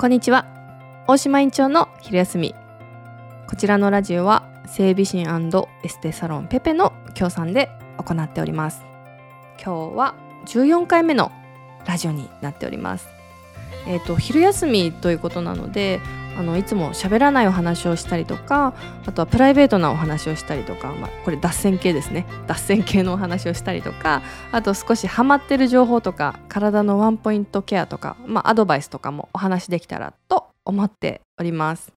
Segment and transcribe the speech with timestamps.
[0.00, 0.46] こんにちは。
[1.06, 2.54] 大島院長の昼休み。
[3.46, 5.18] こちらのラジオは整備士
[5.84, 8.82] エステサロンペペの協賛で行っております。
[9.62, 10.14] 今日は
[10.46, 11.30] 14回目の
[11.84, 13.10] ラジオになっております。
[13.86, 16.00] え、ー、と昼休みということなので
[16.36, 18.74] あのいつも喋らないお話をしたりとか
[19.06, 24.22] あとはプライベートなお話をしたりとか、まあ、これ脱線系ですね脱線系のお話をしたりとか
[24.52, 31.92] あと少しハマってる情報とか体のワンポイントケアとか、まあ、アドバイスとかもお話できたらと思っております。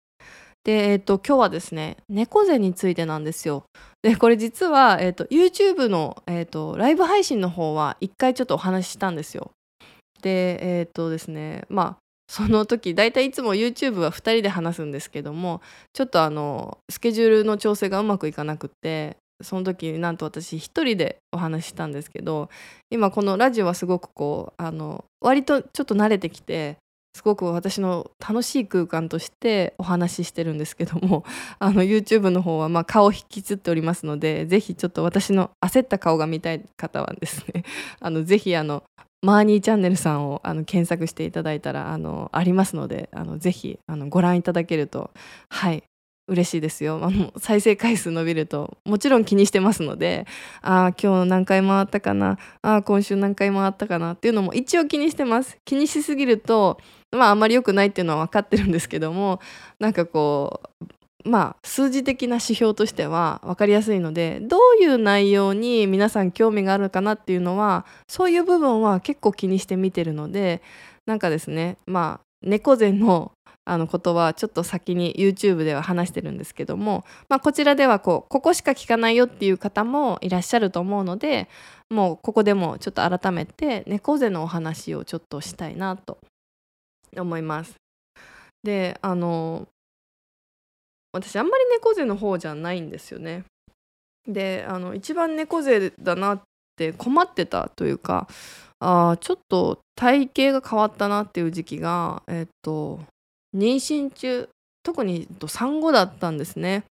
[0.63, 3.66] で、え、ー、と、今日はですね、猫背についてなんですよ。
[4.02, 9.52] で、これ実は、え、ー、と、YouTube の、え、ー、と、ライブ配信の方は一回ちょっとお話ししたんですよ。
[10.23, 15.62] で、えっ、とですね、まあ、その時大体いつも YouTube は2人で話すんですけども
[15.94, 22.49] ちょっとあのスケジュールの調整がうまくいかなくってその時なんと私1人でお話ししたんですけど
[22.90, 26.77] 今このラジオはすごくこうあの割とちょっと慣れてきて
[27.16, 31.26] すごく私の楽しい空間としてお話ししてるんですけども
[31.60, 37.63] あの YouTube の方はま顔引きつっておりますのでぜひちょっと私の焦った顔が見たい方はですね
[37.99, 38.84] あのぜひあの
[39.24, 45.12] マーニーチャンネルさんをあの検索していただいたらあのありますのであのぜひあのご覧いただけると
[45.49, 45.84] はい
[46.27, 46.99] 嬉しいですよ。
[47.02, 50.26] あの再生回数伸びるともちろん気にしてますので
[50.62, 55.57] ああ今日何回回ったかなああ今週何回回ったかなっていうのも一応気にしてます。
[55.63, 56.77] 気にしすぎると
[57.12, 59.40] まああんまり良くないっていうのは分かってるんですけども
[59.79, 60.85] なんかこう
[61.24, 70.62] まあ数字的な指標としては分かりやすいのでどういう内容に皆さん興味があるかなっていうのはそういう部分は結構気にして見てるので
[71.06, 73.31] なんかですねまあ猫背の
[73.66, 81.47] あのことはちょっと先に YouTube では話してるんですけども、まあ、こちらではこうここしか聞かないよっていう方もいらっしゃると思うので
[81.90, 86.18] もうここでもちょっと改めて猫背のお話をちょっとしたいなと
[87.16, 87.75] 思います。
[88.63, 89.68] であの
[91.14, 93.46] 私あんまり猫背の方じゃないんですよね。
[94.28, 96.41] であの一番猫背だなっ
[96.75, 98.28] て困ってたというか
[98.79, 103.00] あちょっと体型が変わったなっていう時期が、えっと、
[103.56, 104.50] 妊娠中
[104.84, 106.84] 特に産後だったんですね。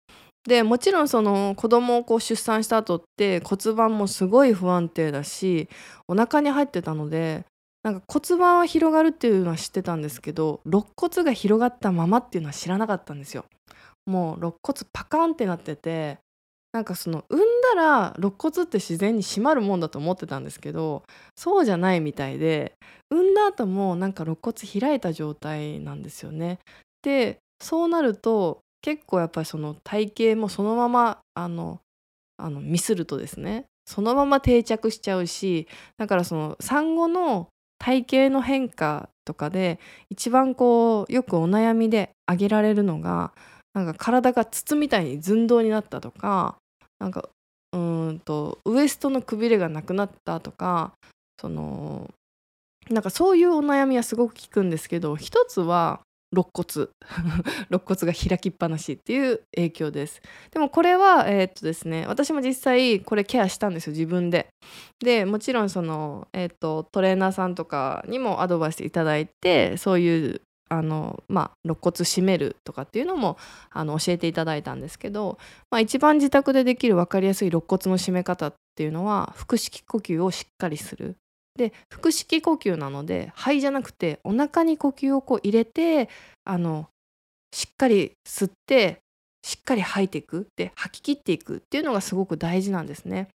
[0.46, 5.68] でもちろんその子供をこう出産した後って骨盤もすごい不安定だし
[6.08, 7.44] お腹に入ってたので
[7.82, 13.44] なんか骨盤は広がるっていうのは知ってたんですけど肋骨が広がったままっていうのは知らなかったんですよ。
[14.10, 16.18] もう肋骨パカンってなってて
[16.72, 21.02] なんかその産んだら肋骨って自然に締まるもんだと思ってたんですけど
[21.36, 22.74] そうじゃないみたいで
[23.10, 26.58] 産んだ後もなんか肋骨開いた状態なんですよね。
[27.02, 31.80] でそうなると結構やっぱりその体型もそのままあの
[32.36, 35.66] あのミスるとですねそのまま定着しちゃうし
[35.98, 37.48] だからその産後の
[37.78, 39.78] 体型の変化とかで
[40.10, 43.32] 一番こうよくお悩みで挙げられるのが
[43.74, 46.56] なんか体が筒みたいに寸胴になったとか
[46.98, 47.28] なんか
[47.72, 50.92] うんとウエストのくびれがなくなったとか
[51.40, 52.10] その
[52.88, 56.00] なんかそういうお悩みはすごく聞くんですけど一つは
[56.32, 56.88] 肋骨。
[57.70, 60.22] 肋骨が開きっぱなしっていう影響です。
[60.52, 64.46] でもこれはえー、っとですね私も実際これケアしたんですよ自分で。
[65.00, 70.40] でもちろんその、えー、っとトレーナーさんとかにもアドバイスいただいてそういう
[70.72, 73.36] あのまあ、肋骨締めるとかっていうのも
[73.70, 75.36] あの教えていただいたんですけど、
[75.68, 81.16] まあ、一番自宅でできる分かりやすい肋骨の締め方っていうのは腹式呼吸をしっかりする。
[81.58, 86.08] で腹式呼吸なので肺じゃなくてお腹に呼吸をこう入れて
[86.44, 86.86] あの
[87.52, 89.00] しっかり吸って
[89.42, 93.28] しっかり吐いていくで吐き切っていくっていうのがすごく大事なんですね。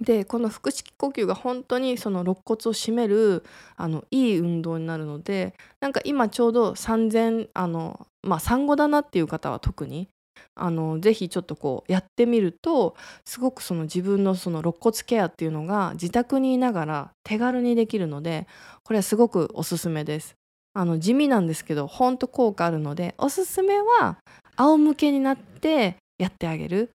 [0.00, 3.44] でこの腹式呼吸が本当にその肋骨を締める
[3.76, 7.10] あのいい運動になるのでなんか今ちょうど産
[7.54, 10.08] あのまあ産後だなっていう方は特に
[10.54, 18.46] あのぜひちょっとこうやってみるとすごくその自分のその肋骨ケアっていうのが自宅にいながら手軽にできるので
[18.84, 20.34] これはすごくおすすめです。
[20.74, 24.18] あの地味なんですけどほんと効果あるのでおすすめは
[24.56, 26.90] 仰向けになってやってあげる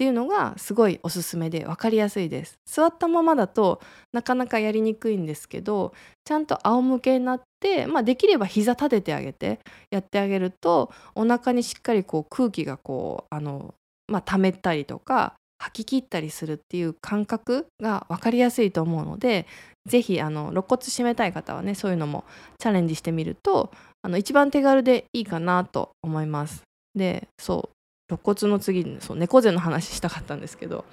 [0.00, 3.82] っていうのがすごいおすすめで分かりやすいです座ったままだと
[4.14, 5.92] なかなかやりにくいんですけど
[6.24, 9.60] ちゃんと仰向けになって、まあ、できれば膝立ててあげて
[9.90, 13.74] やってあげるとお腹にしっかりこう空気がこうあの、
[14.08, 19.46] まあ、溜めたりとか吐き切ったりするっていう感覚が分かりやすいと思うので
[19.84, 22.24] 是非肋骨締めたい方はねそういうのも
[22.58, 23.70] チャレンジしてみると
[24.00, 26.62] あの一番手軽でいいかなと思います。
[26.94, 27.79] でそう
[28.10, 30.84] 肋骨の次にそう猫背の話したかったんですけど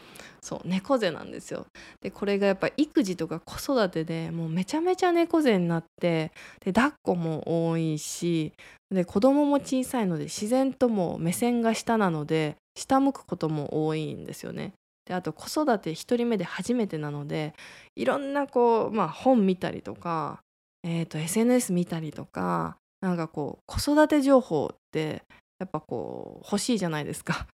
[0.42, 1.66] そう猫背なんですよ。
[2.02, 6.32] でこれがやっぱ育児とか子育てでもうめちゃめちゃ猫背になって
[6.64, 8.54] で抱っこも多いし
[8.92, 14.74] で子供も小さいので自然とも目線が下なので下向くことも多いんですよね。
[15.06, 17.54] であと子育て1人目で初めてなので
[17.96, 20.42] いろんなこう、まあ、本見たりとか、
[20.84, 25.24] えーと、SNS 見たりとかなんかこう子育て情報って
[25.60, 27.48] やっぱこう欲しいじゃないですか。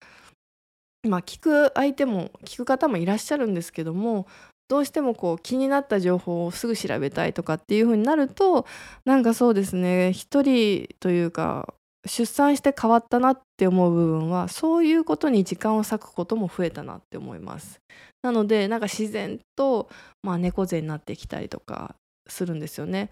[1.08, 4.26] まあ聞く相手も聞く方もいらっしゃるんですけども
[4.70, 8.66] どうしてもこう気になった情報をすぐ調べたいとかっていう風になると
[9.04, 11.74] なんかそうですね一人というか
[12.06, 17.80] 出産して変わったなって思う部分はそういうことに時間を割くことも増えたなって思います
[18.24, 19.90] なのでなんか自然と、
[20.22, 21.96] まあ、猫背になってきたりとか
[22.28, 23.10] するんですよね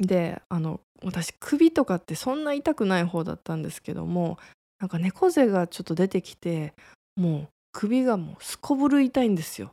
[0.00, 4.38] であの私首とかってそんな痛くない方だったんですけども
[4.80, 6.74] なんか猫背がちょっと出てきて
[7.16, 9.72] もう首がもうすこぶる痛いんですよ。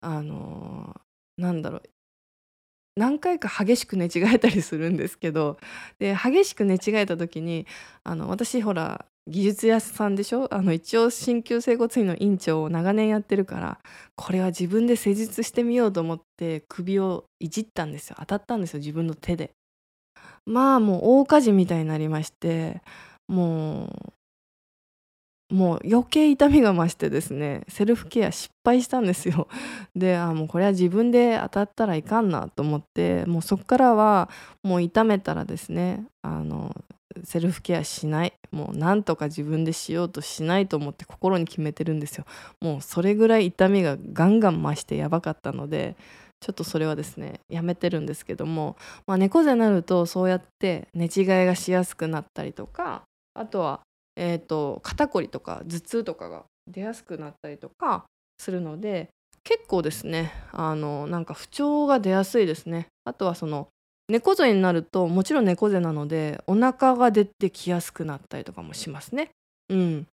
[0.00, 1.82] あのー、なんだろう。
[2.96, 5.58] 何回か激しく寝違えたりするんですけど
[5.98, 7.66] で激しく寝違えた時に
[8.04, 10.52] あの私ほら技術屋さんでしょ？
[10.54, 13.78] あの一応鍼灸整骨院の院長を長年やってるから
[14.16, 18.16] これは自分で施術してみようと思って首をいじったんですよ。
[18.20, 19.52] 当たったんですよ自分の手で。
[20.46, 22.82] まあもう大火事みたいになりまして
[23.26, 23.86] も
[25.50, 29.48] うもう余計痛みが増してですねセルフケア失敗したんですよ。
[29.96, 34.28] であもうこれは自分で当たったらいかんなと思ってもうそっからは
[34.62, 36.74] もう痛めたらですねあの
[37.22, 38.32] セルフケアしない。
[38.50, 42.24] もうなんとか自分でしようとしないと思って心に決めてるんですよ。
[42.60, 45.96] もうそれぐらい痛みがガンガン増してやばかったので
[46.40, 48.76] ちょっとそれはですねやめてるんですけども、
[49.06, 53.02] まあ、猫背になるとそうやって寝違いがしやすくなったりとか
[53.34, 53.80] あとは
[54.16, 58.04] えーと、肩こりとか頭痛とかが出やすくなったりとか
[58.38, 59.08] するので
[59.42, 62.86] 結構ですねあのなんか不調が出やすいですね。
[63.04, 63.68] あとはその
[64.08, 69.30] 猫背になるともちろん猫背なのでお腹が出てきやすくなったりとかもしますね。
[69.70, 70.06] うん。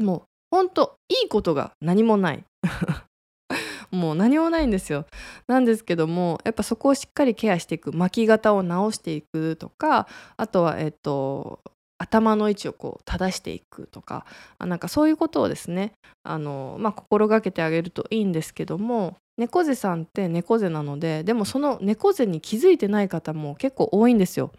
[0.00, 2.44] もうほんといいことが何もない。
[3.90, 5.06] もう何もないんですよ。
[5.46, 11.60] なんですけどもやっぱそこをしっかりケアしていく巻き方を直していくとかあとはえっ、と
[11.98, 14.26] 頭の位置をこう正していくとか
[14.58, 15.92] なんかそういうことをですね
[16.24, 24.52] あの、まあ、心がけてあげるといいんですけども猫背さんって猫背なのででもその猫背に気づいてない方も結構多いんですよ。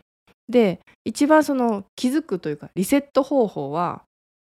[0.49, 4.03] で一番その気づくというかリセット方法は、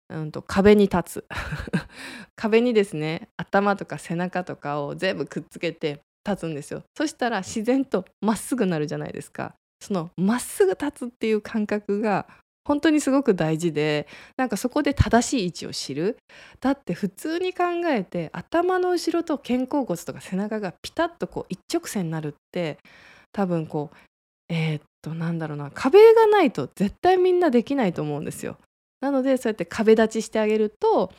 [0.10, 1.26] うん、壁に立つ。
[2.36, 6.84] 壁にですね頭とか背中とかを全部くっつけて立つんですよ。
[6.96, 9.56] そしたら自然とまっすぐなるじゃないですか。
[9.80, 12.28] そのまっすぐ立つっていう感覚が
[12.68, 16.18] 本当にすごく大事でなんかそこで正しい位置を知る
[16.60, 22.78] だって普通に考えて頭の後ろと肩甲骨とか背中がピタッとこう一直線になるって
[23.32, 23.98] 多分こう
[24.50, 28.58] えー、っとなんだろうな壁がないと絶対みんなできないと思うんですよ。
[29.00, 31.14] なのでそうやって壁立ちしてあげると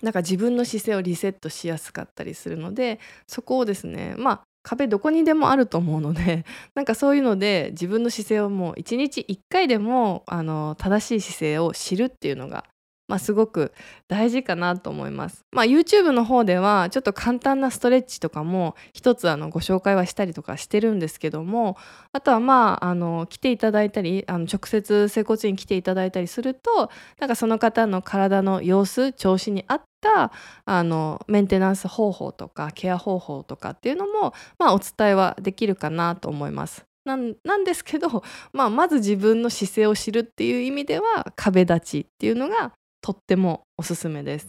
[0.00, 6.44] なんか自分の姿勢をリセットしやすかったりするのでそこをですねまあ壁どこにでもあると思うので
[6.74, 12.64] なんかそういうので自分の姿勢をもう一日一回でもあの正しい姿勢を知るっていうのが
[13.12, 13.72] まあ、すごく
[14.08, 15.44] 大事かなと思います。
[15.52, 21.76] まあ、YouTube の方ではちょっと簡単なストレッチとかも一つあのご紹介はしたりとかしてるんですけども
[22.12, 26.90] あとはまああの来ていただいたりあの直接整骨院来ていただいたりすると
[27.20, 30.32] なんかその方の体の様子調子に合った
[30.64, 36.86] あのメンテナンス方法とかケア方法とかっていうのも、まあ、お伝えはできるかなと思います。
[37.04, 44.48] なんなんですけど、まあ、まず自分の姿勢を知るっていう意味では壁立ちっていうのがとってもおすすめです。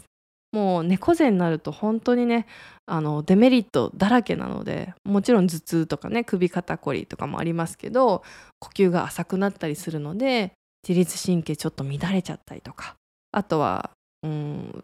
[0.53, 2.45] もう猫背になると本当にね
[2.85, 8.23] あのデメリットだらけなのでもちろん頭痛とかね首肩こりとかもありますけど
[8.59, 10.53] 呼吸が浅くなったりするので
[10.87, 12.95] 自律神経ちょっと乱れちゃったりとか
[13.31, 13.89] あとは
[14.21, 14.83] うん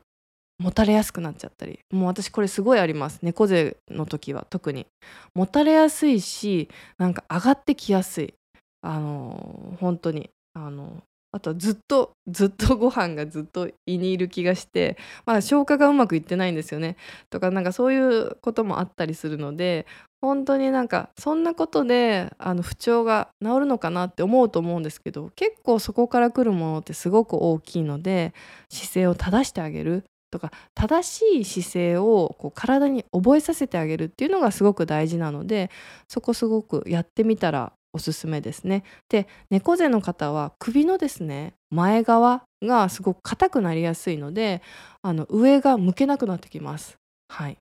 [0.58, 3.20] もたれやすくなっちゃったりもう私これすごいあります。
[3.22, 4.88] 猫背の時は特に。
[5.34, 8.34] もたれやすいしなんか上がってきやすい。
[8.82, 16.98] あの本当にあのあとずっとずっとご飯がずっと胃にいる気がしてまあ消化がうまくいってないんですよね。
[17.30, 19.86] とかなんかそういうこともあったりするので
[20.22, 28.34] 本当になんかそんなことであの不調が治るのかなって思うと思うんですけど結構そこから来るものってすごく大きいので
[28.70, 30.04] 姿勢を正してあげる。
[30.32, 35.72] とか正しい姿勢をこう体に覚えさせてあげるっていうのがすごく大事なので
[36.08, 38.84] そこすごくやってみたらおすすめですね。
[39.10, 44.62] で猫背の方は首のですね前側がすごく硬くなりやすいので
[45.02, 46.98] あの上が向けなくなってきます。
[47.30, 47.58] はい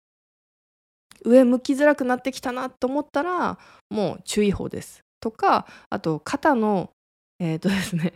[1.25, 3.59] 上向きづらくなってきたなと思ったら
[3.91, 5.01] もう注意報です。
[5.21, 6.91] とかあと肩の
[7.41, 8.13] えっ、ー、とですね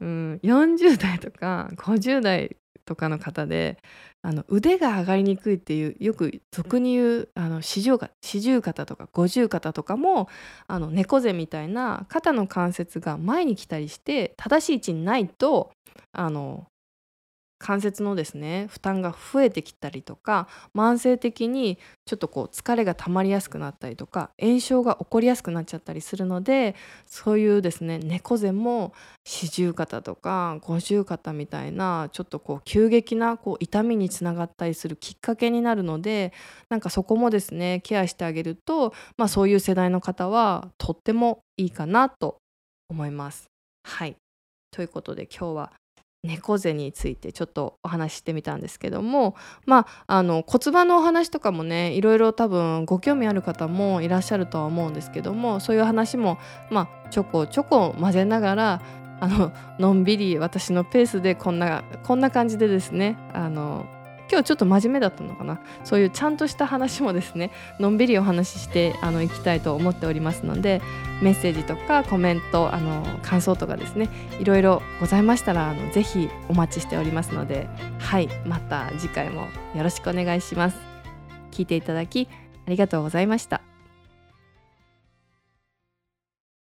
[0.00, 3.78] うん、40代とか50代とかの方で
[4.22, 10.28] あの腕が上がりにくいっていうよく俗に言うあの四十肩とか五十肩とかも
[10.66, 15.70] あの猫背みたいな肩の関節が前に来たりして正しい位置にないと
[16.12, 16.66] あの
[17.58, 26.74] 関節のですね負担が増えてきたりとか慢性的にちょっとこう疲れが溜まりやすくなったりとか炎症が起こりやすくなっちゃったりするので
[27.06, 28.92] そういうですね猫背も
[29.24, 36.32] 四十肩とか五十肩みたいなちょっとこう急激なこう痛みにつながったりするきっかけになるので
[36.68, 42.38] なんかそこもですねケアしてあげると、まあ、そういう世代の方はとってもいいかなと
[42.90, 43.46] 思います。
[43.84, 44.16] はい
[44.70, 45.72] ということで今日は
[46.24, 56.38] 猫背についてちょっとお話ししてみたんですけどもまああの骨盤のお話とかもねいろいろ多分ご興味ある方もいらっしゃるとは思うんですけどもそういう話も
[56.70, 58.82] まあちょこちょこ混ぜながら
[59.20, 63.86] あののんびり私のペースでこんなこんな感じでですねあの
[64.30, 65.60] 今日ちょっと真面目だったのかな。
[65.84, 70.80] そういうちゃんとした話もですねのんびりお話ししてあのいきたいと思っておりますので
[71.22, 74.08] メッセージとかコメントあの感想とかですね
[74.40, 80.76] いろいろございましたらあのぜひお待ちしておりますのではいまた次回もよろしくお願いします。
[81.50, 82.28] 聞いていただき
[82.66, 83.73] ありがとうございました。